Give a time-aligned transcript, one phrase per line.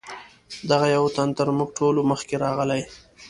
[0.69, 2.81] دغه یو تن تر موږ ټولو مخکې راغلی.